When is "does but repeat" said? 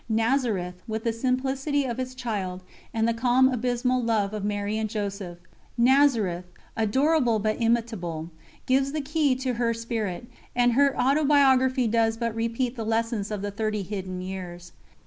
11.85-12.75